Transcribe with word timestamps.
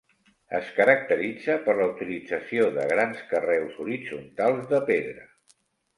Es 0.59 0.69
caracteritza 0.77 1.57
per 1.67 1.75
la 1.81 1.85
utilització 1.91 2.67
de 2.79 2.85
grans 2.95 3.23
carreus 3.35 3.77
horitzontals 3.85 4.69
de 4.73 4.81
pedra. 4.89 5.29